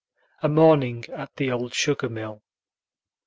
A 0.41 0.49
MORNING 0.49 1.05
AT 1.13 1.29
THE 1.35 1.51
OLD 1.51 1.75
SUGAR 1.75 2.09
MILL. 2.09 2.41